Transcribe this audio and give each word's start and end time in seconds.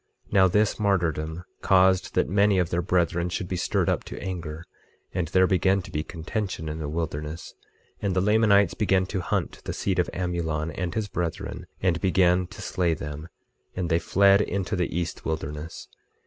25:8 0.29 0.33
Now 0.33 0.47
this 0.47 0.79
martyrdom 0.79 1.43
caused 1.61 2.15
that 2.15 2.27
many 2.27 2.57
of 2.57 2.71
their 2.71 2.81
brethren 2.81 3.29
should 3.29 3.47
be 3.47 3.55
stirred 3.55 3.87
up 3.87 4.03
to 4.05 4.19
anger; 4.19 4.65
and 5.13 5.27
there 5.27 5.45
began 5.45 5.83
to 5.83 5.91
be 5.91 6.01
contention 6.01 6.67
in 6.67 6.79
the 6.79 6.89
wilderness; 6.89 7.53
and 8.01 8.15
the 8.15 8.19
Lamanites 8.19 8.73
began 8.73 9.05
to 9.05 9.21
hunt 9.21 9.63
the 9.63 9.73
seed 9.73 9.99
of 9.99 10.09
Amulon 10.11 10.71
and 10.71 10.95
his 10.95 11.07
brethren 11.07 11.67
and 11.83 12.01
began 12.01 12.47
to 12.47 12.63
slay 12.63 12.95
them; 12.95 13.27
and 13.75 13.91
they 13.91 13.99
fled 13.99 14.41
into 14.41 14.75
the 14.75 14.87
east 14.97 15.23
wilderness. 15.23 15.87